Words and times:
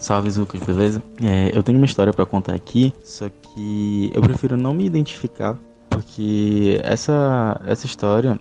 Salve 0.00 0.30
Zucas, 0.30 0.60
beleza? 0.62 1.02
É, 1.22 1.56
eu 1.56 1.62
tenho 1.62 1.78
uma 1.78 1.84
história 1.84 2.12
para 2.12 2.24
contar 2.24 2.54
aqui, 2.54 2.92
só 3.04 3.28
que 3.28 4.10
eu 4.14 4.22
prefiro 4.22 4.56
não 4.56 4.72
me 4.72 4.86
identificar, 4.86 5.58
porque 5.90 6.80
essa, 6.82 7.60
essa 7.66 7.84
história 7.84 8.40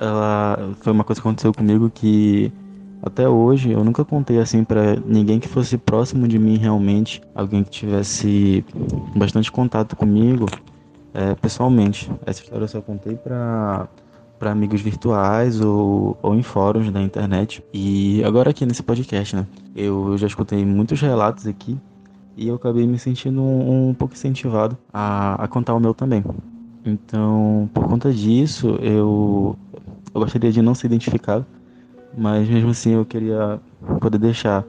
ela 0.00 0.74
foi 0.80 0.92
uma 0.92 1.04
coisa 1.04 1.22
que 1.22 1.26
aconteceu 1.26 1.54
comigo 1.54 1.88
que 1.88 2.52
até 3.00 3.28
hoje 3.28 3.70
eu 3.70 3.84
nunca 3.84 4.04
contei 4.04 4.38
assim 4.38 4.64
para 4.64 4.96
ninguém 5.06 5.38
que 5.38 5.48
fosse 5.48 5.78
próximo 5.78 6.26
de 6.26 6.38
mim 6.38 6.58
realmente, 6.58 7.22
alguém 7.32 7.62
que 7.62 7.70
tivesse 7.70 8.64
bastante 9.16 9.52
contato 9.52 9.94
comigo 9.94 10.46
é, 11.14 11.34
pessoalmente. 11.36 12.10
Essa 12.26 12.42
história 12.42 12.64
eu 12.64 12.68
só 12.68 12.80
contei 12.80 13.14
para 13.14 13.88
para 14.38 14.52
amigos 14.52 14.80
virtuais 14.80 15.60
ou, 15.60 16.16
ou 16.22 16.34
em 16.34 16.42
fóruns 16.42 16.90
da 16.90 17.02
internet. 17.02 17.62
E 17.72 18.22
agora 18.24 18.50
aqui 18.50 18.64
nesse 18.64 18.82
podcast, 18.82 19.34
né? 19.36 19.46
Eu 19.74 20.16
já 20.16 20.26
escutei 20.26 20.64
muitos 20.64 21.00
relatos 21.00 21.46
aqui 21.46 21.76
e 22.36 22.48
eu 22.48 22.54
acabei 22.54 22.86
me 22.86 22.98
sentindo 22.98 23.42
um, 23.42 23.88
um 23.88 23.94
pouco 23.94 24.14
incentivado 24.14 24.78
a, 24.92 25.42
a 25.42 25.48
contar 25.48 25.74
o 25.74 25.80
meu 25.80 25.92
também. 25.92 26.24
Então, 26.84 27.68
por 27.74 27.84
conta 27.86 28.12
disso, 28.12 28.78
eu, 28.80 29.56
eu 30.14 30.20
gostaria 30.20 30.50
de 30.52 30.62
não 30.62 30.74
ser 30.74 30.86
identificado, 30.86 31.44
mas 32.16 32.48
mesmo 32.48 32.70
assim 32.70 32.92
eu 32.92 33.04
queria 33.04 33.60
poder 34.00 34.18
deixar 34.18 34.64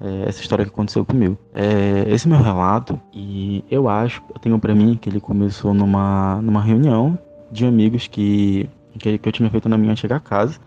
é, 0.00 0.28
essa 0.28 0.40
história 0.40 0.64
que 0.64 0.70
aconteceu 0.70 1.04
comigo. 1.04 1.36
É, 1.54 2.04
esse 2.08 2.28
meu 2.28 2.40
relato, 2.40 3.00
e 3.12 3.64
eu 3.70 3.88
acho, 3.88 4.22
eu 4.32 4.38
tenho 4.38 4.58
para 4.58 4.74
mim 4.74 4.96
que 5.00 5.08
ele 5.08 5.20
começou 5.20 5.74
numa, 5.74 6.40
numa 6.42 6.60
reunião 6.60 7.18
de 7.50 7.64
amigos 7.64 8.06
que 8.06 8.68
que, 8.98 9.20
eu 9.22 9.32
tinha 9.32 9.50
feito 9.50 9.68
na 9.68 9.76
minha 9.76 9.92
antiga 9.92 10.20
casa. 10.20 10.58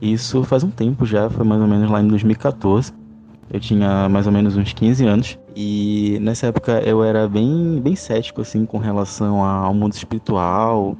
Isso 0.00 0.42
faz 0.42 0.64
um 0.64 0.70
tempo 0.70 1.06
já, 1.06 1.30
foi 1.30 1.44
mais 1.44 1.60
ou 1.60 1.66
menos 1.66 1.90
lá 1.90 2.00
em 2.00 2.08
2014. 2.08 2.92
Eu 3.50 3.60
tinha 3.60 4.08
mais 4.08 4.26
ou 4.26 4.32
menos 4.32 4.56
uns 4.56 4.72
15 4.72 5.06
anos 5.06 5.38
e 5.54 6.18
nessa 6.20 6.46
época 6.46 6.80
eu 6.80 7.04
era 7.04 7.28
bem, 7.28 7.80
bem 7.80 7.94
cético 7.94 8.40
assim 8.40 8.64
com 8.64 8.78
relação 8.78 9.44
ao 9.44 9.74
mundo 9.74 9.92
espiritual, 9.92 10.96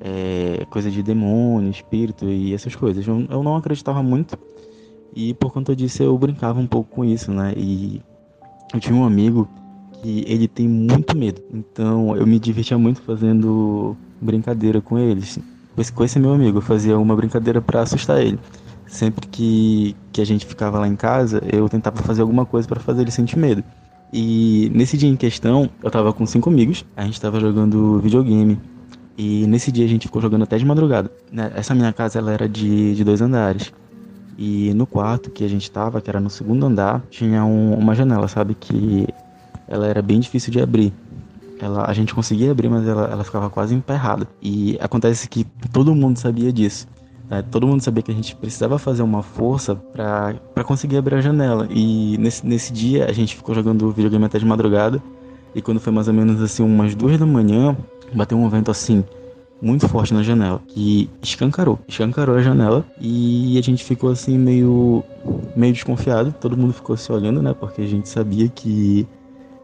é, 0.00 0.66
coisa 0.68 0.90
de 0.90 1.02
demônio, 1.02 1.70
espírito 1.70 2.26
e 2.26 2.52
essas 2.52 2.76
coisas. 2.76 3.06
Eu, 3.06 3.26
eu 3.30 3.42
não 3.42 3.56
acreditava 3.56 4.02
muito 4.02 4.38
e 5.14 5.32
por 5.34 5.52
conta 5.52 5.74
disso 5.74 6.02
eu 6.02 6.16
brincava 6.18 6.60
um 6.60 6.66
pouco 6.66 6.96
com 6.96 7.04
isso, 7.04 7.32
né? 7.32 7.54
E 7.56 8.02
eu 8.74 8.78
tinha 8.78 8.94
um 8.94 9.04
amigo 9.04 9.48
que 10.02 10.22
ele 10.28 10.46
tem 10.46 10.68
muito 10.68 11.16
medo, 11.16 11.42
então 11.52 12.14
eu 12.14 12.26
me 12.26 12.38
divertia 12.38 12.76
muito 12.76 13.00
fazendo 13.00 13.96
brincadeira 14.20 14.80
com 14.80 14.98
ele. 14.98 15.22
Assim 15.22 15.55
com 15.92 16.04
esse 16.04 16.18
meu 16.18 16.32
amigo, 16.32 16.58
eu 16.58 16.62
fazia 16.62 16.98
uma 16.98 17.14
brincadeira 17.14 17.60
para 17.60 17.82
assustar 17.82 18.20
ele. 18.20 18.38
Sempre 18.86 19.26
que, 19.26 19.96
que 20.12 20.20
a 20.20 20.24
gente 20.24 20.46
ficava 20.46 20.78
lá 20.78 20.88
em 20.88 20.96
casa, 20.96 21.42
eu 21.52 21.68
tentava 21.68 22.02
fazer 22.02 22.22
alguma 22.22 22.46
coisa 22.46 22.66
para 22.66 22.80
fazer 22.80 23.02
ele 23.02 23.10
sentir 23.10 23.36
medo. 23.36 23.62
E 24.12 24.70
nesse 24.74 24.96
dia 24.96 25.08
em 25.08 25.16
questão, 25.16 25.68
eu 25.82 25.90
tava 25.90 26.12
com 26.12 26.24
cinco 26.24 26.48
amigos, 26.48 26.84
a 26.96 27.04
gente 27.04 27.20
tava 27.20 27.40
jogando 27.40 27.98
videogame. 28.00 28.58
E 29.18 29.46
nesse 29.46 29.72
dia 29.72 29.84
a 29.84 29.88
gente 29.88 30.06
ficou 30.06 30.22
jogando 30.22 30.42
até 30.44 30.56
de 30.56 30.64
madrugada. 30.64 31.10
Né, 31.32 31.50
essa 31.54 31.74
minha 31.74 31.92
casa 31.92 32.18
ela 32.18 32.32
era 32.32 32.48
de, 32.48 32.94
de 32.94 33.04
dois 33.04 33.20
andares. 33.20 33.72
E 34.38 34.72
no 34.74 34.86
quarto 34.86 35.30
que 35.30 35.44
a 35.44 35.48
gente 35.48 35.70
tava, 35.70 36.00
que 36.00 36.10
era 36.10 36.20
no 36.20 36.28
segundo 36.28 36.66
andar, 36.66 37.02
tinha 37.10 37.44
um, 37.44 37.74
uma 37.74 37.94
janela, 37.94 38.28
sabe? 38.28 38.54
Que 38.54 39.06
ela 39.66 39.86
era 39.86 40.02
bem 40.02 40.20
difícil 40.20 40.52
de 40.52 40.60
abrir 40.60 40.92
ela, 41.60 41.88
a 41.88 41.92
gente 41.92 42.14
conseguia 42.14 42.50
abrir, 42.50 42.68
mas 42.68 42.86
ela, 42.86 43.08
ela 43.10 43.24
ficava 43.24 43.48
quase 43.48 43.74
emperrada. 43.74 44.26
E 44.42 44.78
acontece 44.80 45.28
que 45.28 45.44
todo 45.72 45.94
mundo 45.94 46.18
sabia 46.18 46.52
disso. 46.52 46.86
Né? 47.28 47.42
Todo 47.50 47.66
mundo 47.66 47.82
sabia 47.82 48.02
que 48.02 48.10
a 48.10 48.14
gente 48.14 48.34
precisava 48.36 48.78
fazer 48.78 49.02
uma 49.02 49.22
força 49.22 49.74
para 49.74 50.64
conseguir 50.64 50.96
abrir 50.96 51.16
a 51.16 51.20
janela. 51.20 51.66
E 51.70 52.16
nesse, 52.18 52.46
nesse 52.46 52.72
dia 52.72 53.06
a 53.06 53.12
gente 53.12 53.36
ficou 53.36 53.54
jogando 53.54 53.90
videogame 53.90 54.24
até 54.24 54.38
de 54.38 54.44
madrugada. 54.44 55.02
E 55.54 55.62
quando 55.62 55.80
foi 55.80 55.92
mais 55.92 56.06
ou 56.08 56.14
menos 56.14 56.42
assim, 56.42 56.62
umas 56.62 56.94
duas 56.94 57.18
da 57.18 57.24
manhã, 57.24 57.76
bateu 58.14 58.36
um 58.36 58.48
vento 58.48 58.70
assim, 58.70 59.02
muito 59.60 59.88
forte 59.88 60.12
na 60.12 60.22
janela, 60.22 60.60
que 60.68 61.08
escancarou, 61.22 61.78
escancarou 61.88 62.36
a 62.36 62.42
janela 62.42 62.84
e 63.00 63.58
a 63.58 63.62
gente 63.62 63.82
ficou 63.82 64.10
assim 64.10 64.36
meio 64.36 65.02
meio 65.56 65.72
desconfiado, 65.72 66.34
todo 66.38 66.58
mundo 66.58 66.74
ficou 66.74 66.94
se 66.94 67.10
olhando, 67.10 67.40
né, 67.40 67.54
porque 67.58 67.80
a 67.80 67.86
gente 67.86 68.06
sabia 68.06 68.48
que 68.48 69.06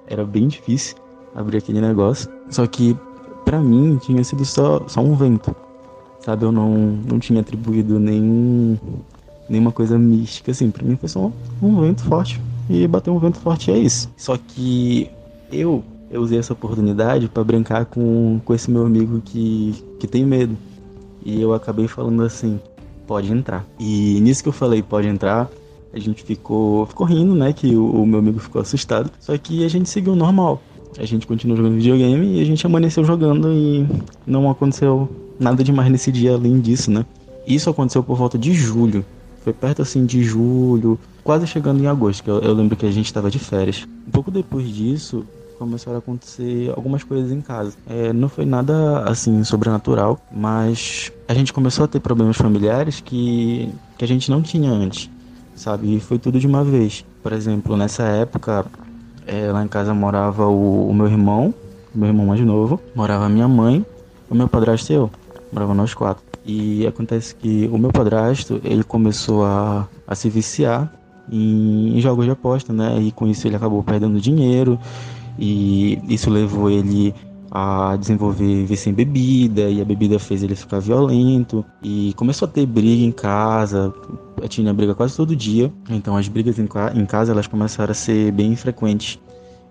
era 0.07 0.25
bem 0.25 0.49
difícil 0.49 0.97
abrir 1.35 1.59
aquele 1.59 1.81
negócio. 1.81 2.31
Só 2.51 2.67
que 2.67 2.97
para 3.45 3.61
mim 3.61 3.99
tinha 3.99 4.23
sido 4.25 4.45
só, 4.45 4.83
só 4.87 5.01
um 5.01 5.15
vento, 5.15 5.55
sabe? 6.21 6.45
Eu 6.45 6.53
não, 6.53 6.71
não 7.09 7.19
tinha 7.19 7.41
atribuído 7.41 7.99
nenhum, 7.99 8.77
nenhuma 9.49 9.73
coisa 9.73 9.99
mística 9.99 10.51
assim. 10.51 10.71
Para 10.71 10.85
mim 10.85 10.97
foi 10.97 11.09
só 11.09 11.21
um, 11.21 11.33
um 11.63 11.81
vento 11.81 12.05
forte 12.05 12.41
e 12.69 12.87
bateu 12.87 13.15
um 13.15 13.19
vento 13.19 13.39
forte 13.39 13.71
é 13.71 13.79
isso. 13.79 14.11
Só 14.17 14.37
que 14.37 15.11
eu 15.51 15.83
eu 16.13 16.21
usei 16.21 16.39
essa 16.39 16.53
oportunidade 16.53 17.27
para 17.27 17.43
brincar 17.43 17.87
com, 17.87 18.39
com 18.45 18.55
esse 18.55 18.71
meu 18.71 18.85
amigo 18.85 19.23
que, 19.25 19.75
que 19.99 20.07
tem 20.07 20.27
medo. 20.27 20.55
E 21.25 21.41
eu 21.41 21.55
acabei 21.55 21.89
falando 21.89 22.23
assim: 22.23 22.61
pode 23.07 23.33
entrar. 23.33 23.65
E 23.81 24.21
nisso 24.21 24.43
que 24.43 24.49
eu 24.49 24.53
falei, 24.53 24.83
pode 24.83 25.09
entrar, 25.09 25.49
a 25.93 25.99
gente 25.99 26.23
ficou, 26.23 26.85
ficou 26.85 27.07
rindo, 27.07 27.35
né? 27.35 27.55
Que 27.55 27.75
o, 27.75 28.03
o 28.03 28.07
meu 28.07 28.19
amigo 28.19 28.39
ficou 28.39 28.61
assustado. 28.61 29.11
Só 29.19 29.37
que 29.39 29.65
a 29.65 29.69
gente 29.69 29.89
seguiu 29.89 30.15
normal. 30.15 30.61
A 30.99 31.05
gente 31.05 31.27
continuou 31.27 31.57
jogando 31.57 31.77
videogame 31.77 32.39
e 32.39 32.41
a 32.41 32.45
gente 32.45 32.65
amanheceu 32.67 33.05
jogando 33.05 33.49
e 33.53 33.87
não 34.27 34.51
aconteceu 34.51 35.09
nada 35.39 35.65
demais 35.65 35.91
nesse 35.91 36.13
dia 36.13 36.35
além 36.35 36.61
disso, 36.61 36.91
né? 36.91 37.05
Isso 37.47 37.71
aconteceu 37.71 38.03
por 38.03 38.17
volta 38.17 38.39
de 38.39 38.53
julho. 38.53 39.05
Foi 39.43 39.53
perto 39.53 39.83
assim 39.83 40.05
de 40.07 40.23
julho, 40.23 40.99
quase 41.25 41.47
chegando 41.47 41.83
em 41.83 41.87
agosto, 41.87 42.23
que 42.23 42.31
eu, 42.31 42.39
eu 42.41 42.53
lembro 42.53 42.77
que 42.77 42.87
a 42.87 42.91
gente 42.91 43.07
estava 43.07 43.31
de 43.31 43.39
férias. 43.39 43.89
Um 44.07 44.11
pouco 44.11 44.31
depois 44.31 44.69
disso, 44.69 45.25
começaram 45.59 45.97
a 45.97 45.99
acontecer 45.99 46.73
algumas 46.77 47.05
coisas 47.05 47.31
em 47.31 47.41
casa. 47.41 47.73
É, 47.89 48.13
não 48.13 48.29
foi 48.29 48.45
nada 48.45 49.01
assim 49.05 49.43
sobrenatural, 49.45 50.21
mas 50.31 51.13
a 51.27 51.35
gente 51.35 51.53
começou 51.53 51.85
a 51.85 51.89
ter 51.89 52.01
problemas 52.01 52.37
familiares 52.37 53.01
que, 53.01 53.69
que 53.97 54.05
a 54.05 54.09
gente 54.09 54.31
não 54.31 54.43
tinha 54.43 54.71
antes, 54.71 55.09
sabe? 55.55 55.97
E 55.97 56.01
foi 56.01 56.19
tudo 56.19 56.39
de 56.39 56.47
uma 56.47 56.65
vez. 56.65 57.05
Por 57.23 57.33
exemplo, 57.33 57.77
nessa 57.77 58.03
época 58.03 58.67
é, 59.27 59.51
lá 59.51 59.65
em 59.65 59.69
casa 59.69 59.95
morava 59.95 60.47
o, 60.47 60.89
o, 60.89 60.95
meu 60.95 61.07
irmão, 61.07 61.55
meu 61.95 62.09
irmão 62.09 62.27
mais 62.27 62.41
novo, 62.41 62.81
morava 62.95 63.29
minha 63.29 63.49
mãe, 63.49 63.85
o 64.31 64.35
meu 64.35 64.49
padrasto 64.49 64.93
e 64.93 64.97
eu. 64.97 65.11
Morava 65.53 65.75
nós 65.75 65.95
quatro. 65.95 66.23
E 66.45 66.87
acontece 66.87 67.35
que 67.35 67.69
o 67.73 67.79
meu 67.79 67.93
padrasto, 67.93 68.61
ele 68.65 68.83
começou 68.83 69.45
a, 69.45 69.87
a 70.07 70.15
se 70.15 70.29
viciar 70.29 70.93
em, 71.31 71.97
em 71.97 72.01
jogos 72.01 72.25
de 72.25 72.31
aposta, 72.31 72.73
né? 72.73 72.99
E 73.01 73.13
com 73.13 73.27
isso 73.27 73.47
ele 73.47 73.57
acabou 73.57 73.83
perdendo 73.83 74.21
dinheiro. 74.21 74.79
E 75.39 75.99
isso 76.09 76.31
levou 76.31 76.71
ele 76.71 77.15
a 77.55 77.97
desenvolver 77.97 78.65
vício 78.65 78.89
em 78.89 78.95
bebida 78.95 79.69
e 79.69 79.83
a 79.83 79.85
bebida 79.85 80.19
fez 80.19 80.43
ele 80.43 80.57
ficar 80.57 80.79
violento 80.79 81.63
e 81.83 82.15
começou 82.17 82.49
a 82.49 82.51
ter 82.51 82.65
briga 82.65 83.05
em 83.05 83.13
casa 83.13 83.93
tinha 84.49 84.73
briga 84.73 84.95
quase 84.95 85.15
todo 85.15 85.37
dia 85.37 85.71
então 85.91 86.17
as 86.17 86.29
brigas 86.29 86.59
em, 86.59 86.67
casa 87.05 87.31
elas 87.31 87.47
começaram 87.47 87.91
a 87.91 87.95
ser 87.95 88.33
bem 88.33 88.57
frequentes 88.57 89.19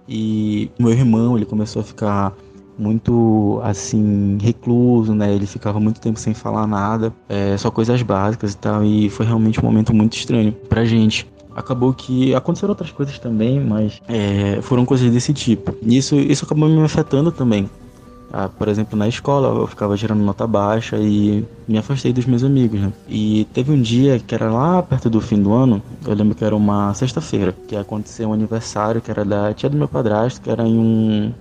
e 0.07 0.69
meu 0.77 0.91
irmão 0.91 1.35
ele 1.35 1.45
começou 1.45 1.81
a 1.81 1.83
ficar 1.83 2.35
muito 2.77 3.59
assim 3.63 4.37
recluso 4.39 5.15
né 5.15 5.33
ele 5.33 5.47
ficava 5.47 5.79
muito 5.79 5.99
tempo 5.99 6.19
sem 6.19 6.35
falar 6.35 6.67
nada 6.67 7.11
é, 7.27 7.57
só 7.57 7.71
coisas 7.71 7.99
básicas 8.03 8.53
e 8.53 8.57
tal 8.57 8.83
e 8.83 9.09
foi 9.09 9.25
realmente 9.25 9.59
um 9.59 9.63
momento 9.63 9.91
muito 9.91 10.15
estranho 10.15 10.51
pra 10.69 10.85
gente 10.85 11.27
acabou 11.55 11.93
que 11.93 12.33
aconteceram 12.35 12.71
outras 12.71 12.91
coisas 12.91 13.17
também, 13.19 13.59
mas 13.59 14.01
é, 14.07 14.59
foram 14.61 14.85
coisas 14.85 15.11
desse 15.11 15.33
tipo. 15.33 15.75
E 15.81 15.97
isso, 15.97 16.15
isso 16.15 16.45
acabou 16.45 16.67
me 16.67 16.81
afetando 16.81 17.31
também. 17.31 17.69
Ah, 18.33 18.47
por 18.47 18.69
exemplo, 18.69 18.97
na 18.97 19.09
escola 19.09 19.59
eu 19.59 19.67
ficava 19.67 19.97
tirando 19.97 20.21
nota 20.21 20.47
baixa 20.47 20.97
e 20.97 21.45
me 21.67 21.77
afastei 21.77 22.13
dos 22.13 22.25
meus 22.25 22.43
amigos, 22.43 22.79
né? 22.79 22.93
E 23.09 23.45
teve 23.53 23.73
um 23.73 23.81
dia 23.81 24.19
que 24.19 24.33
era 24.33 24.49
lá 24.49 24.81
perto 24.81 25.09
do 25.09 25.19
fim 25.19 25.41
do 25.41 25.51
ano, 25.51 25.81
eu 26.07 26.13
lembro 26.13 26.33
que 26.33 26.45
era 26.45 26.55
uma 26.55 26.93
sexta-feira, 26.93 27.53
que 27.67 27.75
aconteceu 27.75 28.29
um 28.29 28.33
aniversário 28.33 29.01
que 29.01 29.11
era 29.11 29.25
da 29.25 29.53
tia 29.53 29.69
do 29.69 29.77
meu 29.77 29.87
padrasto, 29.87 30.39
que 30.39 30.49
era 30.49 30.65
em 30.65 30.77
um, 30.77 31.33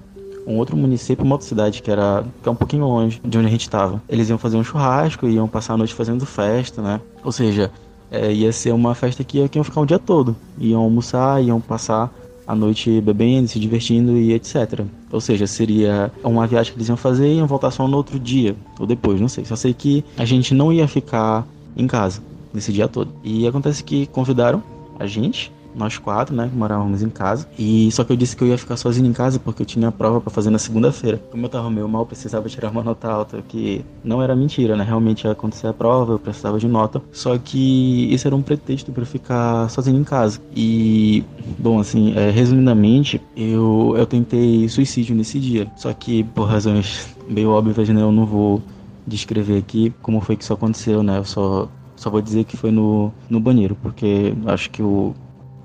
um 0.47 0.57
outro 0.57 0.77
município, 0.77 1.25
uma 1.25 1.37
outra 1.37 1.47
cidade 1.47 1.81
que 1.81 1.91
era 1.91 2.25
que 2.43 2.49
é 2.49 2.53
um 2.53 2.57
pouquinho 2.57 2.85
longe 2.85 3.21
de 3.25 3.39
onde 3.39 3.47
a 3.47 3.51
gente 3.51 3.63
estava. 3.63 4.03
Eles 4.09 4.29
iam 4.29 4.39
fazer 4.39 4.57
um 4.57 4.65
churrasco, 4.65 5.29
iam 5.29 5.47
passar 5.47 5.75
a 5.75 5.77
noite 5.77 5.95
fazendo 5.95 6.27
festa, 6.27 6.83
né? 6.83 7.01
Ou 7.23 7.31
seja, 7.31 7.71
é, 8.11 8.33
ia 8.33 8.53
ser 8.53 8.73
uma 8.73 8.95
festa 8.95 9.23
que 9.23 9.39
iam 9.39 9.65
ficar 9.65 9.81
o 9.81 9.87
dia 9.87 9.99
todo. 9.99 10.37
Iam 10.59 10.81
almoçar, 10.83 11.43
iam 11.43 11.61
passar 11.61 12.13
a 12.47 12.55
noite 12.55 13.01
bebendo, 13.01 13.47
se 13.47 13.61
divertindo 13.61 14.19
e 14.19 14.33
etc. 14.33 14.85
Ou 15.13 15.21
seja, 15.21 15.47
seria 15.47 16.11
uma 16.25 16.47
viagem 16.47 16.73
que 16.73 16.79
eles 16.79 16.89
iam 16.89 16.97
fazer 16.97 17.29
e 17.29 17.37
iam 17.37 17.47
voltar 17.47 17.71
só 17.71 17.87
no 17.87 17.97
outro 17.97 18.19
dia, 18.19 18.57
ou 18.79 18.87
depois, 18.87 19.21
não 19.21 19.29
sei. 19.29 19.45
Só 19.45 19.55
sei 19.55 19.73
que 19.73 20.05
a 20.19 20.25
gente 20.25 20.53
não 20.53 20.73
ia 20.73 20.89
ficar 20.89 21.47
em 21.77 21.87
casa 21.87 22.21
nesse 22.53 22.73
dia 22.73 22.89
todo. 22.89 23.13
E 23.23 23.47
acontece 23.47 23.85
que 23.85 24.07
convidaram 24.07 24.63
a 24.99 25.07
gente 25.07 25.53
nós 25.75 25.99
quatro, 25.99 26.35
né, 26.35 26.51
morávamos 26.53 27.03
em 27.03 27.09
casa. 27.09 27.49
E 27.59 27.91
só 27.93 28.05
que 28.05 28.13
eu 28.13 28.17
disse 28.17 28.37
que 28.37 28.43
eu 28.43 28.49
ia 28.49 28.59
ficar 28.59 28.77
sozinho 28.77 29.07
em 29.07 29.13
casa 29.13 29.39
porque 29.39 29.63
eu 29.63 29.67
tinha 29.67 29.89
a 29.89 29.93
prova 29.93 30.21
para 30.21 30.31
fazer 30.31 30.51
na 30.51 30.59
segunda-feira. 30.59 31.23
Como 31.31 31.45
eu 31.45 31.49
tava 31.49 31.71
meio 31.71 31.89
mal, 31.89 32.07
precisava 32.07 32.49
tirar 32.49 32.71
uma 32.71 32.83
nota 32.83 33.09
alta, 33.09 33.43
que 33.47 33.85
não 34.03 34.23
era 34.23 34.35
mentira, 34.35 34.77
né? 34.77 34.85
Realmente 34.85 35.25
ia 35.25 35.33
acontecer 35.33 35.67
a 35.67 35.73
prova, 35.73 36.15
eu 36.15 36.19
precisava 36.19 36.59
de 36.59 36.69
nota. 36.69 37.03
Só 37.13 37.37
que 37.39 38.13
isso 38.13 38.27
era 38.27 38.37
um 38.37 38.43
pretexto 38.43 38.93
para 38.93 39.05
ficar 39.05 39.69
sozinho 39.71 40.01
em 40.01 40.05
casa. 40.05 40.41
E, 40.55 41.25
bom, 41.59 41.81
assim, 41.81 42.13
é, 42.17 42.31
resumidamente, 42.31 43.21
eu, 43.37 43.95
eu 43.97 44.07
tentei 44.07 44.69
suicídio 44.69 45.15
nesse 45.15 45.39
dia. 45.39 45.71
Só 45.77 45.93
que, 45.93 46.25
por 46.25 46.45
razões 46.45 47.09
meio 47.29 47.51
óbvias, 47.51 47.89
né, 47.89 48.03
eu 48.03 48.13
não 48.13 48.27
vou 48.27 48.63
descrever 49.07 49.59
aqui 49.59 49.93
como 50.03 50.21
foi 50.21 50.37
que 50.37 50.45
isso 50.45 50.53
aconteceu, 50.53 51.03
né? 51.03 51.19
Eu 51.19 51.25
só, 51.25 51.69
só 51.97 52.11
vou 52.11 52.21
dizer 52.21 52.45
que 52.45 52.57
foi 52.57 52.71
no, 52.71 53.13
no 53.29 53.41
banheiro, 53.41 53.77
porque 53.83 54.35
acho 54.47 54.71
que 54.71 54.83
o 54.83 55.15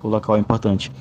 o 0.05 0.09
local 0.09 0.35
é 0.35 0.39
importante. 0.39 0.91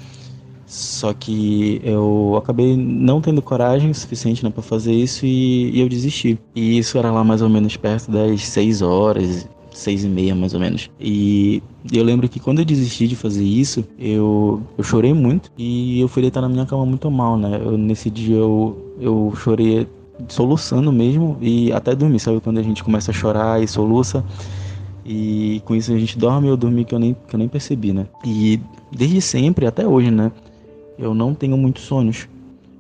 Só 0.67 1.13
que 1.13 1.81
eu 1.85 2.35
acabei 2.37 2.77
não 2.77 3.21
tendo 3.21 3.43
coragem 3.43 3.93
suficiente 3.93 4.43
né, 4.43 4.51
para 4.51 4.63
fazer 4.63 4.93
isso 4.93 5.27
e, 5.27 5.71
e, 5.71 5.81
eu 5.81 5.89
desisti. 5.89 6.39
E 6.55 6.79
isso 6.79 6.99
era 6.99 7.13
lá 7.13 7.23
mais 7.23 7.43
ou 7.43 7.49
menos 7.49 7.77
perto 7.77 8.11
das 8.11 8.45
6 8.47 8.83
horas, 8.83 9.49
seis 9.75 10.05
e 10.05 10.09
meia 10.09 10.35
mais 10.35 10.55
ou 10.55 10.61
menos. 10.61 10.91
E 10.99 11.63
eu 11.93 12.03
lembro 12.03 12.29
que 12.29 12.41
quando 12.41 12.61
eu 12.61 12.65
desisti 12.65 13.07
de 13.07 13.17
fazer 13.17 13.45
isso, 13.45 13.85
eu, 13.99 14.63
eu 14.79 14.85
chorei 14.85 15.13
muito 15.13 15.51
e 15.59 16.01
eu 16.01 16.09
fui 16.09 16.23
deitar 16.23 16.41
na 16.41 16.49
minha 16.49 16.65
cama 16.65 16.87
muito 16.87 17.11
mal, 17.11 17.37
né? 17.37 17.61
Eu, 17.63 17.77
nesse 17.77 18.09
dia 18.09 18.37
eu, 18.37 18.97
eu 19.01 19.33
chorei 19.37 19.87
soluçando 20.29 20.93
mesmo 20.93 21.37
e 21.41 21.73
até 21.73 21.95
dormir, 21.95 22.21
sabe? 22.21 22.41
Quando 22.41 22.59
a 22.59 22.63
gente 22.63 22.83
começa 22.83 23.11
a 23.11 23.15
chorar 23.15 23.63
e 23.63 23.69
soluça. 23.69 24.25
E 25.05 25.61
com 25.65 25.75
isso 25.75 25.93
a 25.93 25.99
gente 25.99 26.19
dorme 26.19 26.49
eu 26.49 26.57
dormi 26.57 26.85
que 26.85 26.95
eu 26.95 26.99
nem, 26.99 27.15
que 27.29 27.35
eu 27.35 27.39
nem 27.39 27.49
percebi, 27.49 27.93
né? 27.93 28.07
E 28.25 28.59
desde 28.91 29.21
sempre, 29.21 29.67
até 29.67 29.87
hoje, 29.87 30.11
né? 30.11 30.33
Eu 30.99 31.15
não 31.15 31.35
tenho 31.35 31.57
muitos 31.57 31.83
sonhos. 31.83 32.29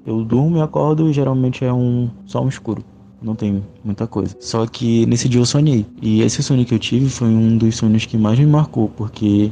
Eu 0.06 0.24
durmo 0.24 0.56
e 0.56 0.60
acordo 0.60 1.08
e 1.08 1.12
geralmente 1.12 1.64
é 1.64 1.72
um 1.72 2.08
só 2.26 2.42
um 2.42 2.48
escuro. 2.48 2.84
Não 3.22 3.34
tem 3.34 3.62
muita 3.82 4.06
coisa. 4.06 4.36
Só 4.38 4.66
que 4.66 5.06
nesse 5.06 5.28
dia 5.28 5.40
eu 5.40 5.46
sonhei. 5.46 5.86
E 6.00 6.20
esse 6.22 6.42
sonho 6.42 6.64
que 6.64 6.74
eu 6.74 6.78
tive 6.78 7.08
foi 7.08 7.28
um 7.28 7.56
dos 7.56 7.76
sonhos 7.76 8.04
que 8.04 8.18
mais 8.18 8.38
me 8.38 8.46
marcou, 8.46 8.88
porque 8.90 9.50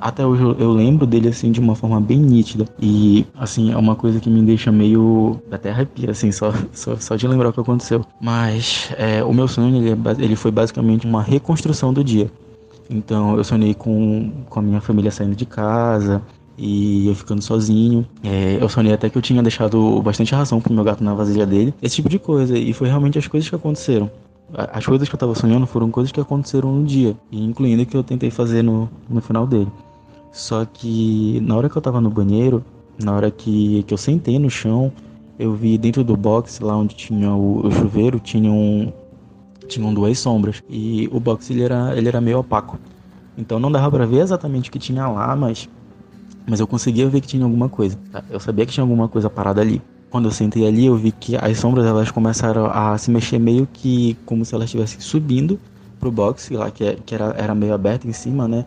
até 0.00 0.24
hoje 0.26 0.42
eu 0.42 0.72
lembro 0.72 1.06
dele 1.06 1.28
assim 1.28 1.50
de 1.50 1.60
uma 1.60 1.74
forma 1.74 2.00
bem 2.00 2.18
nítida. 2.18 2.64
E 2.80 3.26
assim, 3.36 3.72
é 3.72 3.76
uma 3.76 3.96
coisa 3.96 4.20
que 4.20 4.30
me 4.30 4.42
deixa 4.42 4.70
meio. 4.70 5.40
até 5.50 5.70
arrepia, 5.70 6.10
assim, 6.10 6.30
só, 6.30 6.52
só, 6.72 6.96
só 6.96 7.16
de 7.16 7.26
lembrar 7.26 7.48
o 7.48 7.52
que 7.52 7.60
aconteceu. 7.60 8.04
Mas 8.20 8.90
é, 8.96 9.22
o 9.24 9.32
meu 9.32 9.48
sonho 9.48 9.76
ele, 9.76 9.90
é 9.90 10.24
ele 10.24 10.36
foi 10.36 10.50
basicamente 10.50 11.06
uma 11.06 11.22
reconstrução 11.22 11.92
do 11.92 12.04
dia. 12.04 12.30
Então 12.88 13.36
eu 13.36 13.44
sonhei 13.44 13.74
com, 13.74 14.30
com 14.48 14.60
a 14.60 14.62
minha 14.62 14.80
família 14.80 15.10
saindo 15.10 15.34
de 15.34 15.46
casa 15.46 16.22
e 16.56 17.08
eu 17.08 17.14
ficando 17.14 17.42
sozinho. 17.42 18.06
É, 18.22 18.58
eu 18.60 18.68
sonhei 18.68 18.92
até 18.92 19.08
que 19.08 19.16
eu 19.16 19.22
tinha 19.22 19.42
deixado 19.42 20.00
bastante 20.02 20.34
ração 20.34 20.60
pro 20.60 20.72
meu 20.72 20.84
gato 20.84 21.02
na 21.02 21.14
vasilha 21.14 21.46
dele. 21.46 21.74
Esse 21.82 21.96
tipo 21.96 22.08
de 22.08 22.18
coisa. 22.18 22.56
E 22.56 22.72
foi 22.72 22.88
realmente 22.88 23.18
as 23.18 23.26
coisas 23.26 23.48
que 23.48 23.56
aconteceram 23.56 24.10
as 24.54 24.84
coisas 24.84 25.08
que 25.08 25.14
eu 25.14 25.18
tava 25.18 25.34
sonhando 25.34 25.66
foram 25.66 25.90
coisas 25.90 26.12
que 26.12 26.20
aconteceram 26.20 26.72
no 26.72 26.84
dia, 26.84 27.16
incluindo 27.30 27.86
que 27.86 27.96
eu 27.96 28.02
tentei 28.02 28.30
fazer 28.30 28.62
no, 28.62 28.88
no 29.08 29.20
final 29.20 29.46
dele. 29.46 29.70
Só 30.30 30.64
que 30.64 31.40
na 31.42 31.56
hora 31.56 31.68
que 31.68 31.76
eu 31.76 31.82
tava 31.82 32.00
no 32.00 32.10
banheiro, 32.10 32.64
na 33.02 33.12
hora 33.12 33.30
que, 33.30 33.82
que 33.84 33.94
eu 33.94 33.98
sentei 33.98 34.38
no 34.38 34.50
chão, 34.50 34.92
eu 35.38 35.54
vi 35.54 35.76
dentro 35.78 36.04
do 36.04 36.16
box, 36.16 36.60
lá 36.60 36.76
onde 36.76 36.94
tinha 36.94 37.32
o, 37.32 37.66
o 37.66 37.70
chuveiro, 37.70 38.20
tinham, 38.20 38.92
tinham 39.66 39.92
duas 39.92 40.18
sombras. 40.18 40.62
E 40.68 41.08
o 41.12 41.18
box 41.18 41.50
ele 41.50 41.62
era, 41.62 41.96
ele 41.96 42.08
era 42.08 42.20
meio 42.20 42.38
opaco. 42.38 42.78
Então 43.36 43.58
não 43.58 43.72
dava 43.72 43.90
pra 43.90 44.06
ver 44.06 44.20
exatamente 44.20 44.68
o 44.68 44.72
que 44.72 44.78
tinha 44.78 45.06
lá, 45.08 45.34
mas, 45.34 45.68
mas 46.46 46.60
eu 46.60 46.66
conseguia 46.66 47.08
ver 47.08 47.20
que 47.20 47.26
tinha 47.26 47.44
alguma 47.44 47.68
coisa. 47.68 47.98
Tá? 48.10 48.22
Eu 48.30 48.40
sabia 48.40 48.66
que 48.66 48.72
tinha 48.72 48.84
alguma 48.84 49.08
coisa 49.08 49.30
parada 49.30 49.60
ali. 49.60 49.82
Quando 50.12 50.26
eu 50.26 50.30
sentei 50.30 50.68
ali, 50.68 50.84
eu 50.84 50.94
vi 50.94 51.10
que 51.10 51.36
as 51.36 51.58
sombras 51.58 51.86
elas 51.86 52.10
começaram 52.10 52.66
a 52.66 52.98
se 52.98 53.10
mexer 53.10 53.38
meio 53.38 53.66
que 53.72 54.14
como 54.26 54.44
se 54.44 54.54
elas 54.54 54.66
estivessem 54.66 55.00
subindo 55.00 55.58
pro 55.98 56.12
box, 56.12 56.52
lá 56.52 56.70
que, 56.70 56.84
é, 56.84 56.98
que 57.06 57.14
era, 57.14 57.34
era 57.38 57.54
meio 57.54 57.72
aberto 57.72 58.06
em 58.06 58.12
cima, 58.12 58.46
né? 58.46 58.66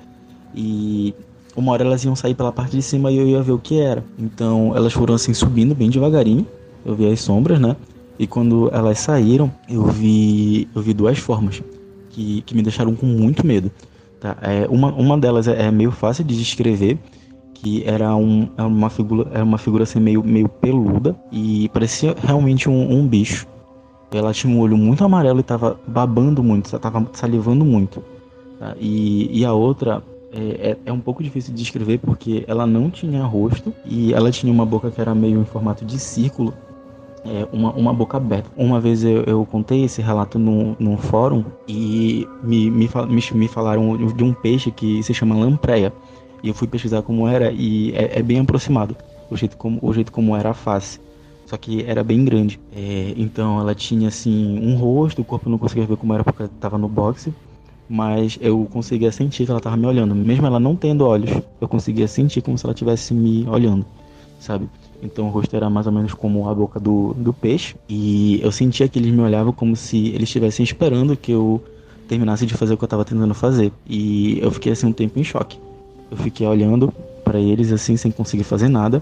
E 0.55 1.13
uma 1.55 1.71
hora 1.71 1.83
elas 1.83 2.03
iam 2.03 2.15
sair 2.15 2.33
pela 2.33 2.51
parte 2.51 2.75
de 2.75 2.81
cima 2.81 3.11
e 3.11 3.17
eu 3.17 3.27
ia 3.27 3.43
ver 3.43 3.51
o 3.51 3.59
que 3.59 3.79
era. 3.79 4.03
Então 4.17 4.75
elas 4.75 4.91
foram 4.91 5.13
assim 5.13 5.35
subindo 5.35 5.75
bem 5.75 5.87
devagarinho. 5.87 6.47
Eu 6.83 6.95
vi 6.95 7.07
as 7.11 7.21
sombras, 7.21 7.59
né? 7.59 7.75
E 8.17 8.25
quando 8.25 8.71
elas 8.73 8.97
saíram, 8.97 9.51
eu 9.69 9.85
vi 9.85 10.67
eu 10.73 10.81
vi 10.81 10.95
duas 10.95 11.19
formas 11.19 11.61
que, 12.09 12.41
que 12.41 12.55
me 12.55 12.63
deixaram 12.63 12.95
com 12.95 13.05
muito 13.05 13.45
medo. 13.45 13.71
Tá? 14.19 14.35
É, 14.41 14.65
uma, 14.67 14.91
uma 14.93 15.15
delas 15.15 15.47
é, 15.47 15.67
é 15.67 15.71
meio 15.71 15.91
fácil 15.91 16.23
de 16.23 16.35
descrever, 16.35 16.97
que 17.65 17.83
era 17.83 18.15
um, 18.15 18.47
é 18.55 18.61
uma 18.61 18.91
figura, 18.91 19.27
era 19.33 19.43
uma 19.43 19.57
figura 19.57 19.81
assim 19.81 19.99
meio, 19.99 20.23
meio 20.23 20.47
peluda 20.47 21.15
e 21.31 21.67
parecia 21.69 22.15
realmente 22.15 22.69
um, 22.69 22.91
um 22.91 23.07
bicho. 23.07 23.47
Ela 24.11 24.31
tinha 24.31 24.55
um 24.55 24.59
olho 24.59 24.77
muito 24.77 25.03
amarelo 25.03 25.39
e 25.39 25.43
tava 25.43 25.79
babando 25.87 26.43
muito, 26.43 26.77
tava 26.77 27.07
salivando 27.13 27.65
muito. 27.65 28.03
Tá? 28.59 28.75
E, 28.79 29.39
e 29.39 29.43
a 29.43 29.51
outra 29.51 30.03
é, 30.31 30.69
é, 30.69 30.77
é, 30.85 30.93
um 30.93 30.99
pouco 30.99 31.23
difícil 31.23 31.55
de 31.55 31.63
descrever 31.63 31.97
porque 31.97 32.45
ela 32.47 32.67
não 32.67 32.91
tinha 32.91 33.23
rosto 33.23 33.73
e 33.83 34.13
ela 34.13 34.29
tinha 34.29 34.53
uma 34.53 34.65
boca 34.65 34.91
que 34.91 35.01
era 35.01 35.15
meio 35.15 35.41
em 35.41 35.45
formato 35.45 35.83
de 35.83 35.97
círculo, 35.97 36.53
é, 37.25 37.47
uma, 37.51 37.71
uma 37.73 37.91
boca 37.91 38.17
aberta. 38.17 38.47
Uma 38.55 38.79
vez 38.79 39.03
eu, 39.03 39.23
eu 39.23 39.43
contei 39.43 39.85
esse 39.85 40.03
relato 40.03 40.37
num, 40.37 40.75
num 40.77 40.97
fórum 40.97 41.43
e 41.67 42.27
me, 42.43 42.69
me, 42.69 42.87
me, 43.09 43.21
me 43.33 43.47
falaram 43.47 43.97
de 43.97 44.23
um 44.23 44.33
peixe 44.33 44.69
que 44.69 45.01
se 45.01 45.15
chama 45.15 45.35
lampreia. 45.35 45.91
E 46.45 46.47
eu 46.47 46.53
fui 46.53 46.67
pesquisar 46.67 47.01
como 47.01 47.27
era 47.27 47.51
e 47.51 47.91
é, 47.95 48.19
é 48.19 48.21
bem 48.21 48.39
aproximado 48.39 48.95
o 49.31 49.35
jeito 49.35 49.57
como 49.57 49.79
o 49.81 49.91
jeito 49.91 50.11
como 50.11 50.35
era 50.35 50.51
a 50.51 50.53
face. 50.53 50.99
Só 51.47 51.57
que 51.57 51.83
era 51.87 52.03
bem 52.03 52.23
grande. 52.23 52.59
É, 52.71 53.15
então 53.17 53.59
ela 53.59 53.73
tinha 53.73 54.09
assim 54.09 54.59
um 54.59 54.75
rosto, 54.75 55.23
o 55.23 55.25
corpo 55.25 55.47
eu 55.47 55.51
não 55.51 55.57
conseguia 55.57 55.87
ver 55.87 55.97
como 55.97 56.13
era 56.13 56.23
porque 56.23 56.43
estava 56.43 56.77
no 56.77 56.87
boxe, 56.87 57.33
mas 57.89 58.37
eu 58.39 58.67
conseguia 58.71 59.11
sentir 59.11 59.45
que 59.45 59.49
ela 59.49 59.57
estava 59.57 59.75
me 59.75 59.87
olhando, 59.87 60.13
mesmo 60.13 60.45
ela 60.45 60.59
não 60.59 60.75
tendo 60.75 61.03
olhos, 61.03 61.31
eu 61.59 61.67
conseguia 61.67 62.07
sentir 62.07 62.43
como 62.43 62.57
se 62.59 62.65
ela 62.65 62.73
estivesse 62.73 63.11
me 63.13 63.47
olhando, 63.47 63.83
sabe? 64.39 64.69
Então 65.01 65.25
o 65.25 65.29
rosto 65.29 65.55
era 65.55 65.67
mais 65.67 65.87
ou 65.87 65.93
menos 65.93 66.13
como 66.13 66.47
a 66.47 66.53
boca 66.53 66.79
do, 66.79 67.15
do 67.15 67.33
peixe 67.33 67.75
e 67.89 68.39
eu 68.43 68.51
sentia 68.51 68.87
que 68.87 68.99
eles 68.99 69.11
me 69.11 69.21
olhavam 69.21 69.51
como 69.51 69.75
se 69.75 70.09
eles 70.09 70.23
estivessem 70.23 70.63
esperando 70.63 71.17
que 71.17 71.31
eu 71.31 71.59
terminasse 72.07 72.45
de 72.45 72.53
fazer 72.53 72.75
o 72.75 72.77
que 72.77 72.83
eu 72.83 72.87
estava 72.87 73.03
tentando 73.03 73.33
fazer. 73.33 73.71
E 73.87 74.39
eu 74.39 74.51
fiquei 74.51 74.71
assim 74.71 74.85
um 74.85 74.93
tempo 74.93 75.19
em 75.19 75.23
choque. 75.23 75.59
Eu 76.09 76.17
fiquei 76.17 76.45
olhando 76.45 76.93
para 77.23 77.39
eles 77.39 77.71
assim 77.71 77.97
sem 77.97 78.11
conseguir 78.11 78.43
fazer 78.43 78.69
nada 78.69 79.01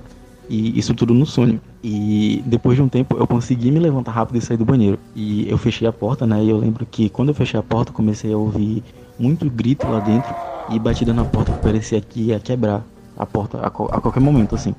e 0.49 0.77
isso 0.77 0.93
tudo 0.93 1.13
no 1.13 1.25
sonho. 1.25 1.59
E 1.83 2.43
depois 2.45 2.75
de 2.75 2.81
um 2.81 2.87
tempo 2.87 3.17
eu 3.17 3.27
consegui 3.27 3.71
me 3.71 3.79
levantar 3.79 4.11
rápido 4.11 4.37
e 4.37 4.41
sair 4.41 4.57
do 4.57 4.65
banheiro. 4.65 4.99
E 5.15 5.49
eu 5.49 5.57
fechei 5.57 5.87
a 5.87 5.93
porta, 5.93 6.25
né? 6.25 6.43
E 6.43 6.49
eu 6.49 6.57
lembro 6.57 6.85
que 6.85 7.09
quando 7.09 7.29
eu 7.29 7.35
fechei 7.35 7.59
a 7.59 7.63
porta, 7.63 7.91
comecei 7.91 8.33
a 8.33 8.37
ouvir 8.37 8.83
muito 9.19 9.49
grito 9.49 9.87
lá 9.87 9.99
dentro 9.99 10.33
e 10.69 10.79
batida 10.79 11.13
na 11.13 11.25
porta 11.25 11.51
que 11.51 11.59
parecia 11.59 11.99
que 12.01 12.21
ia 12.21 12.39
quebrar 12.39 12.83
a 13.17 13.25
porta 13.25 13.59
a, 13.59 13.67
a 13.67 13.69
qualquer 14.01 14.19
momento, 14.19 14.55
assim. 14.55 14.73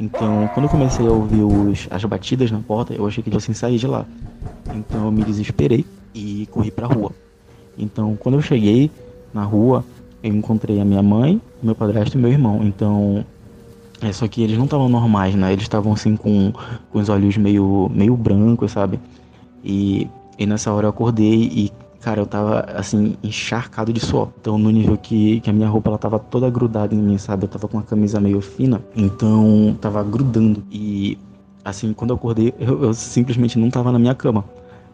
Então, 0.00 0.48
quando 0.54 0.66
eu 0.66 0.70
comecei 0.70 1.06
a 1.06 1.10
ouvir 1.10 1.42
os, 1.42 1.88
as 1.90 2.04
batidas 2.04 2.50
na 2.50 2.60
porta, 2.60 2.94
eu 2.94 3.06
achei 3.06 3.22
que 3.22 3.30
eu 3.30 3.36
assim 3.36 3.52
sair 3.52 3.78
de 3.78 3.86
lá. 3.86 4.06
Então 4.72 5.06
eu 5.06 5.10
me 5.10 5.24
desesperei 5.24 5.84
e 6.14 6.46
corri 6.52 6.70
pra 6.70 6.86
rua. 6.86 7.10
Então, 7.76 8.16
quando 8.16 8.36
eu 8.36 8.42
cheguei 8.42 8.90
na 9.34 9.42
rua, 9.42 9.84
eu 10.22 10.34
encontrei 10.34 10.80
a 10.80 10.84
minha 10.84 11.02
mãe, 11.02 11.40
meu 11.62 11.74
padrasto 11.74 12.16
e 12.16 12.20
meu 12.20 12.30
irmão. 12.30 12.60
Então, 12.62 13.24
é 14.00 14.12
só 14.12 14.26
que 14.28 14.42
eles 14.42 14.56
não 14.56 14.64
estavam 14.64 14.88
normais, 14.88 15.34
né? 15.34 15.52
Eles 15.52 15.64
estavam 15.64 15.92
assim 15.92 16.16
com, 16.16 16.52
com 16.90 16.98
os 16.98 17.08
olhos 17.08 17.36
meio, 17.36 17.90
meio 17.92 18.16
brancos, 18.16 18.72
sabe? 18.72 18.98
E, 19.64 20.08
e 20.38 20.46
nessa 20.46 20.72
hora 20.72 20.86
eu 20.86 20.90
acordei 20.90 21.34
e, 21.34 21.72
cara, 22.00 22.20
eu 22.20 22.26
tava 22.26 22.60
assim, 22.74 23.16
encharcado 23.22 23.92
de 23.92 24.00
suor. 24.00 24.28
Então, 24.40 24.58
no 24.58 24.70
nível 24.70 24.96
que, 24.96 25.40
que 25.40 25.50
a 25.50 25.52
minha 25.52 25.68
roupa 25.68 25.90
ela 25.90 25.98
tava 25.98 26.18
toda 26.18 26.48
grudada 26.50 26.94
em 26.94 26.98
mim, 26.98 27.18
sabe? 27.18 27.44
Eu 27.44 27.48
tava 27.48 27.68
com 27.68 27.76
uma 27.76 27.82
camisa 27.82 28.20
meio 28.20 28.40
fina, 28.40 28.80
então 28.96 29.76
tava 29.80 30.02
grudando. 30.02 30.62
E, 30.70 31.18
assim, 31.64 31.92
quando 31.92 32.10
eu 32.10 32.16
acordei, 32.16 32.54
eu, 32.58 32.84
eu 32.84 32.94
simplesmente 32.94 33.58
não 33.58 33.70
tava 33.70 33.92
na 33.92 33.98
minha 33.98 34.14
cama 34.14 34.44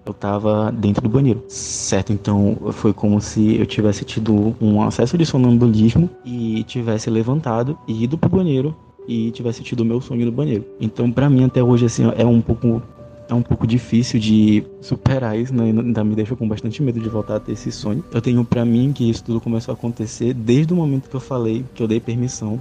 eu 0.06 0.12
tava 0.12 0.70
dentro 0.70 1.02
do 1.02 1.08
banheiro, 1.08 1.42
certo? 1.48 2.12
Então 2.12 2.56
foi 2.72 2.92
como 2.92 3.20
se 3.20 3.56
eu 3.56 3.66
tivesse 3.66 4.04
tido 4.04 4.54
um 4.60 4.82
acesso 4.82 5.16
de 5.16 5.24
sonambulismo 5.24 6.10
e 6.24 6.62
tivesse 6.64 7.08
levantado 7.08 7.78
e 7.88 8.04
ido 8.04 8.18
pro 8.18 8.28
banheiro 8.28 8.74
e 9.08 9.30
tivesse 9.30 9.62
tido 9.62 9.80
o 9.80 9.84
meu 9.84 10.00
sonho 10.00 10.26
no 10.26 10.32
banheiro. 10.32 10.64
Então 10.80 11.10
para 11.10 11.28
mim 11.30 11.44
até 11.44 11.62
hoje 11.62 11.86
assim 11.86 12.04
é 12.16 12.24
um 12.24 12.40
pouco 12.40 12.82
é 13.28 13.34
um 13.34 13.42
pouco 13.42 13.66
difícil 13.66 14.20
de 14.20 14.62
superar 14.82 15.38
isso, 15.38 15.54
né? 15.54 15.64
ainda 15.64 16.04
me 16.04 16.14
deixa 16.14 16.36
com 16.36 16.46
bastante 16.46 16.82
medo 16.82 17.00
de 17.00 17.08
voltar 17.08 17.36
a 17.36 17.40
ter 17.40 17.52
esse 17.52 17.72
sonho. 17.72 18.04
Eu 18.12 18.20
tenho 18.20 18.44
para 18.44 18.64
mim 18.64 18.92
que 18.92 19.08
isso 19.08 19.24
tudo 19.24 19.40
começou 19.40 19.72
a 19.72 19.74
acontecer 19.74 20.34
desde 20.34 20.72
o 20.72 20.76
momento 20.76 21.08
que 21.08 21.16
eu 21.16 21.20
falei, 21.20 21.64
que 21.74 21.82
eu 21.82 21.88
dei 21.88 22.00
permissão 22.00 22.60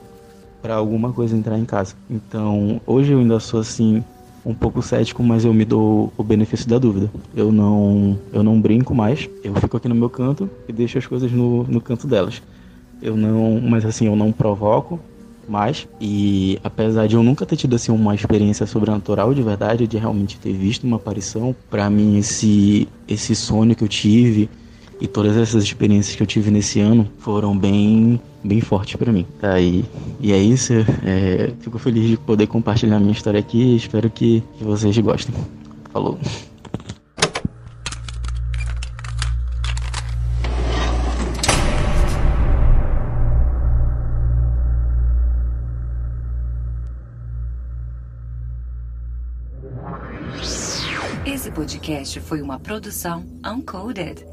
para 0.61 0.75
alguma 0.75 1.11
coisa 1.11 1.35
entrar 1.35 1.59
em 1.59 1.65
casa. 1.65 1.95
Então, 2.09 2.79
hoje 2.87 3.11
eu 3.11 3.19
ainda 3.19 3.37
sou 3.41 3.59
assim 3.59 4.01
um 4.45 4.53
pouco 4.53 4.81
cético, 4.81 5.23
mas 5.23 5.45
eu 5.45 5.53
me 5.53 5.65
dou 5.65 6.11
o 6.17 6.23
benefício 6.23 6.67
da 6.67 6.77
dúvida. 6.77 7.09
Eu 7.35 7.51
não, 7.51 8.17
eu 8.31 8.43
não 8.43 8.59
brinco 8.59 8.93
mais, 8.93 9.29
eu 9.43 9.53
fico 9.55 9.77
aqui 9.77 9.87
no 9.87 9.95
meu 9.95 10.09
canto 10.09 10.49
e 10.67 10.73
deixo 10.73 10.97
as 10.97 11.05
coisas 11.05 11.31
no, 11.31 11.63
no 11.63 11.79
canto 11.79 12.07
delas. 12.07 12.41
Eu 13.01 13.15
não, 13.15 13.59
mas 13.61 13.85
assim, 13.85 14.07
eu 14.07 14.15
não 14.15 14.31
provoco 14.31 14.99
mais 15.47 15.87
e 15.99 16.57
apesar 16.63 17.05
de 17.05 17.15
eu 17.15 17.23
nunca 17.23 17.45
ter 17.45 17.57
tido 17.57 17.75
assim 17.75 17.91
uma 17.91 18.15
experiência 18.15 18.65
sobrenatural 18.65 19.33
de 19.33 19.41
verdade, 19.41 19.87
de 19.87 19.97
realmente 19.97 20.39
ter 20.39 20.53
visto 20.53 20.85
uma 20.85 20.95
aparição, 20.95 21.55
para 21.69 21.89
mim 21.89 22.17
esse 22.17 22.87
esse 23.07 23.35
sonho 23.35 23.75
que 23.75 23.83
eu 23.83 23.87
tive 23.87 24.49
e 24.99 25.07
todas 25.07 25.35
essas 25.37 25.63
experiências 25.63 26.15
que 26.15 26.23
eu 26.23 26.27
tive 26.27 26.51
nesse 26.51 26.79
ano 26.79 27.09
foram 27.19 27.57
bem 27.57 28.19
bem 28.43 28.59
fortes 28.59 28.95
para 28.95 29.11
mim. 29.11 29.25
Tá, 29.39 29.59
e, 29.59 29.85
e 30.19 30.33
é 30.33 30.37
isso. 30.37 30.73
É, 31.05 31.51
fico 31.61 31.79
feliz 31.79 32.09
de 32.09 32.17
poder 32.17 32.47
compartilhar 32.47 32.99
minha 32.99 33.13
história 33.13 33.39
aqui. 33.39 33.75
Espero 33.75 34.09
que 34.09 34.43
vocês 34.59 34.97
gostem. 34.97 35.33
Falou. 35.91 36.19
Esse 51.25 51.49
podcast 51.51 52.19
foi 52.19 52.41
uma 52.41 52.59
produção 52.59 53.25
Uncoded. 53.45 54.32